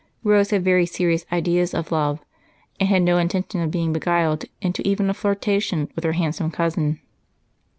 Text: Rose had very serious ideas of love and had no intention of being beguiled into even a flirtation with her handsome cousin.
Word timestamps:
Rose 0.23 0.49
had 0.49 0.63
very 0.63 0.87
serious 0.87 1.27
ideas 1.31 1.75
of 1.75 1.91
love 1.91 2.25
and 2.79 2.89
had 2.89 3.03
no 3.03 3.19
intention 3.19 3.61
of 3.61 3.69
being 3.69 3.93
beguiled 3.93 4.45
into 4.59 4.81
even 4.81 5.11
a 5.11 5.13
flirtation 5.13 5.89
with 5.93 6.03
her 6.03 6.13
handsome 6.13 6.49
cousin. 6.49 6.99